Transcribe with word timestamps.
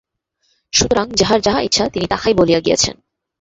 সুতরাং 0.73 1.05
যাঁহার 1.11 1.39
যাহা 1.41 1.59
ইচ্ছা, 1.61 1.83
তিনি 1.89 2.05
তাহাই 2.07 2.33
বলিয়া 2.33 2.59
গিয়াছেন। 2.59 2.95